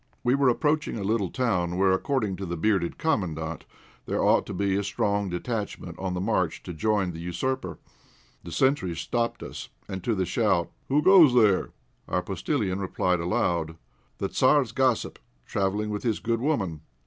We 0.23 0.33
were 0.33 0.49
approaching 0.49 0.97
a 0.97 1.03
little 1.03 1.29
town 1.29 1.77
where, 1.77 1.91
according 1.91 2.35
to 2.37 2.47
the 2.47 2.57
bearded 2.57 2.97
Commandant, 2.97 3.65
there 4.07 4.23
ought 4.23 4.47
to 4.47 4.53
be 4.55 4.75
a 4.75 4.83
strong 4.83 5.29
detachment 5.29 5.99
on 5.99 6.15
the 6.15 6.19
march 6.19 6.63
to 6.63 6.73
join 6.73 7.11
the 7.11 7.19
usurper. 7.19 7.77
The 8.43 8.51
sentries 8.51 8.97
stopped 8.99 9.43
us, 9.43 9.69
and 9.87 10.03
to 10.03 10.15
the 10.15 10.25
shout, 10.25 10.71
"Who 10.87 11.03
goes 11.03 11.35
there?" 11.35 11.69
our 12.07 12.23
postillion 12.23 12.79
replied 12.79 13.19
aloud 13.19 13.77
"The 14.17 14.29
Tzar's 14.29 14.71
gossip, 14.71 15.19
travelling 15.45 15.91
with 15.91 16.01
his 16.01 16.17
good 16.19 16.41
woman." 16.41 16.81